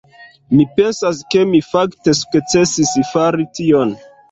[0.53, 3.97] Mi pensas ke mi fakte sukcesis fari tion.